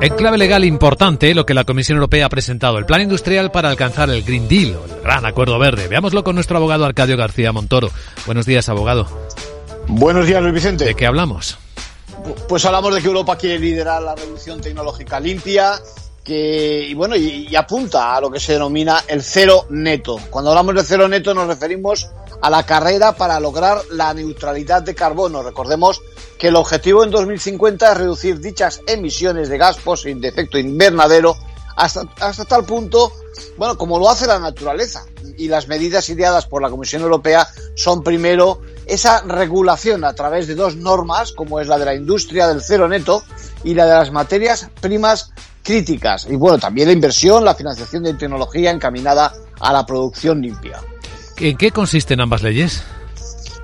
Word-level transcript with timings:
En 0.00 0.14
clave 0.14 0.38
legal 0.38 0.64
importante 0.64 1.34
lo 1.34 1.44
que 1.44 1.54
la 1.54 1.64
Comisión 1.64 1.96
Europea 1.96 2.26
ha 2.26 2.28
presentado, 2.28 2.78
el 2.78 2.86
plan 2.86 3.00
industrial 3.00 3.50
para 3.50 3.68
alcanzar 3.68 4.10
el 4.10 4.22
Green 4.22 4.48
Deal, 4.48 4.76
o 4.76 4.84
el 4.84 5.00
gran 5.02 5.26
acuerdo 5.26 5.58
verde. 5.58 5.88
Veámoslo 5.88 6.22
con 6.22 6.34
nuestro 6.34 6.56
abogado 6.56 6.84
Arcadio 6.84 7.16
García 7.16 7.52
Montoro. 7.52 7.90
Buenos 8.26 8.46
días, 8.46 8.68
abogado. 8.68 9.08
Buenos 9.88 10.26
días, 10.26 10.42
Luis 10.42 10.54
Vicente. 10.54 10.84
¿De 10.84 10.94
qué 10.94 11.06
hablamos? 11.06 11.58
Pues 12.48 12.64
hablamos 12.64 12.94
de 12.94 13.00
que 13.00 13.08
Europa 13.08 13.36
quiere 13.36 13.58
liderar 13.58 14.02
la 14.02 14.14
revolución 14.14 14.60
tecnológica 14.60 15.18
limpia 15.18 15.80
que, 16.22 16.84
y 16.88 16.94
bueno, 16.94 17.16
y, 17.16 17.48
y, 17.48 17.56
apunta 17.56 18.14
a 18.14 18.20
lo 18.20 18.30
que 18.30 18.38
se 18.38 18.52
denomina 18.52 19.02
el 19.08 19.22
cero 19.22 19.66
neto. 19.70 20.18
Cuando 20.28 20.50
hablamos 20.50 20.74
de 20.74 20.84
cero 20.84 21.08
neto 21.08 21.32
nos 21.32 21.46
referimos 21.46 22.10
a 22.42 22.50
la 22.50 22.64
carrera 22.64 23.12
para 23.12 23.40
lograr 23.40 23.78
la 23.92 24.12
neutralidad 24.12 24.82
de 24.82 24.94
carbono. 24.94 25.42
Recordemos 25.42 26.02
que 26.38 26.48
el 26.48 26.56
objetivo 26.56 27.04
en 27.04 27.10
2050 27.10 27.92
es 27.92 27.98
reducir 27.98 28.40
dichas 28.40 28.80
emisiones 28.86 29.48
de 29.48 29.58
gas 29.58 29.78
fósil 29.80 30.20
de 30.20 30.28
efecto 30.28 30.58
invernadero 30.58 31.36
hasta, 31.76 32.02
hasta 32.20 32.44
tal 32.44 32.64
punto, 32.64 33.12
bueno, 33.56 33.76
como 33.76 33.98
lo 33.98 34.10
hace 34.10 34.26
la 34.26 34.38
naturaleza. 34.38 35.04
Y 35.36 35.48
las 35.48 35.68
medidas 35.68 36.08
ideadas 36.08 36.46
por 36.46 36.60
la 36.60 36.70
Comisión 36.70 37.02
Europea 37.02 37.46
son 37.74 38.02
primero 38.02 38.60
esa 38.86 39.20
regulación 39.22 40.04
a 40.04 40.14
través 40.14 40.46
de 40.48 40.54
dos 40.54 40.74
normas, 40.76 41.32
como 41.32 41.60
es 41.60 41.68
la 41.68 41.78
de 41.78 41.84
la 41.84 41.94
industria 41.94 42.48
del 42.48 42.62
cero 42.62 42.88
neto 42.88 43.22
y 43.62 43.74
la 43.74 43.86
de 43.86 43.94
las 43.94 44.10
materias 44.10 44.68
primas 44.80 45.32
críticas. 45.62 46.26
Y 46.28 46.36
bueno, 46.36 46.58
también 46.58 46.88
la 46.88 46.94
inversión, 46.94 47.44
la 47.44 47.54
financiación 47.54 48.02
de 48.02 48.14
tecnología 48.14 48.70
encaminada 48.70 49.32
a 49.60 49.72
la 49.72 49.84
producción 49.84 50.40
limpia. 50.40 50.80
¿En 51.36 51.56
qué 51.56 51.70
consisten 51.70 52.20
ambas 52.20 52.42
leyes? 52.42 52.82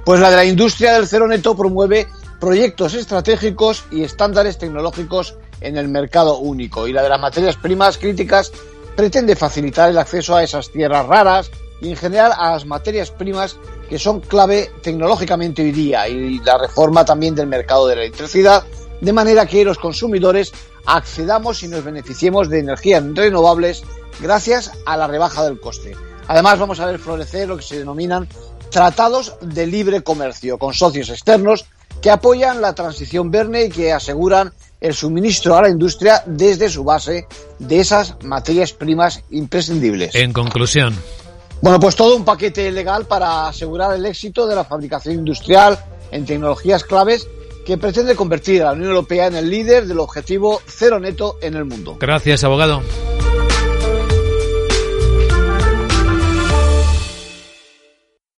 Pues 0.04 0.20
la 0.20 0.30
de 0.30 0.36
la 0.36 0.44
industria 0.44 0.92
del 0.92 1.08
cero 1.08 1.26
neto 1.26 1.56
promueve 1.56 2.06
proyectos 2.44 2.92
estratégicos 2.92 3.84
y 3.90 4.02
estándares 4.02 4.58
tecnológicos 4.58 5.34
en 5.62 5.78
el 5.78 5.88
mercado 5.88 6.36
único. 6.36 6.86
Y 6.86 6.92
la 6.92 7.02
de 7.02 7.08
las 7.08 7.18
materias 7.18 7.56
primas 7.56 7.96
críticas 7.96 8.52
pretende 8.94 9.34
facilitar 9.34 9.88
el 9.88 9.96
acceso 9.96 10.36
a 10.36 10.42
esas 10.42 10.70
tierras 10.70 11.06
raras 11.06 11.50
y 11.80 11.88
en 11.88 11.96
general 11.96 12.34
a 12.36 12.50
las 12.50 12.66
materias 12.66 13.10
primas 13.10 13.56
que 13.88 13.98
son 13.98 14.20
clave 14.20 14.70
tecnológicamente 14.82 15.62
hoy 15.62 15.72
día 15.72 16.06
y 16.06 16.38
la 16.40 16.58
reforma 16.58 17.02
también 17.02 17.34
del 17.34 17.46
mercado 17.46 17.86
de 17.86 17.96
la 17.96 18.02
electricidad, 18.02 18.62
de 19.00 19.12
manera 19.14 19.46
que 19.46 19.64
los 19.64 19.78
consumidores 19.78 20.52
accedamos 20.84 21.62
y 21.62 21.68
nos 21.68 21.82
beneficiemos 21.82 22.50
de 22.50 22.58
energías 22.58 23.02
renovables 23.14 23.84
gracias 24.20 24.70
a 24.84 24.98
la 24.98 25.06
rebaja 25.06 25.44
del 25.44 25.58
coste. 25.58 25.96
Además 26.28 26.58
vamos 26.58 26.78
a 26.78 26.84
ver 26.86 26.98
florecer 26.98 27.48
lo 27.48 27.56
que 27.56 27.62
se 27.62 27.78
denominan 27.78 28.28
tratados 28.70 29.34
de 29.40 29.66
libre 29.66 30.02
comercio 30.02 30.58
con 30.58 30.74
socios 30.74 31.08
externos 31.08 31.64
que 32.04 32.10
apoyan 32.10 32.60
la 32.60 32.74
transición 32.74 33.30
verde 33.30 33.64
y 33.64 33.70
que 33.70 33.90
aseguran 33.90 34.52
el 34.78 34.92
suministro 34.92 35.56
a 35.56 35.62
la 35.62 35.70
industria 35.70 36.22
desde 36.26 36.68
su 36.68 36.84
base 36.84 37.26
de 37.58 37.80
esas 37.80 38.22
materias 38.22 38.74
primas 38.74 39.24
imprescindibles. 39.30 40.14
En 40.14 40.34
conclusión. 40.34 40.94
Bueno, 41.62 41.80
pues 41.80 41.96
todo 41.96 42.14
un 42.14 42.26
paquete 42.26 42.70
legal 42.72 43.06
para 43.06 43.48
asegurar 43.48 43.94
el 43.94 44.04
éxito 44.04 44.46
de 44.46 44.54
la 44.54 44.64
fabricación 44.64 45.14
industrial 45.14 45.82
en 46.10 46.26
tecnologías 46.26 46.84
claves 46.84 47.26
que 47.64 47.78
pretende 47.78 48.14
convertir 48.14 48.60
a 48.60 48.66
la 48.66 48.72
Unión 48.72 48.90
Europea 48.90 49.28
en 49.28 49.36
el 49.36 49.48
líder 49.48 49.86
del 49.86 49.98
objetivo 49.98 50.60
cero 50.66 51.00
neto 51.00 51.38
en 51.40 51.54
el 51.54 51.64
mundo. 51.64 51.96
Gracias, 51.98 52.44
abogado. 52.44 52.82